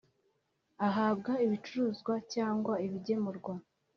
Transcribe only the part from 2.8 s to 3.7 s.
ibigemurwa